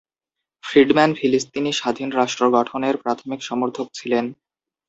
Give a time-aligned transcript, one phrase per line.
[0.63, 4.25] Friedman ফিলিস্তিনি স্বাধীন রাষ্ট্র গঠনের প্রাথমিক সমর্থক ছিলেন।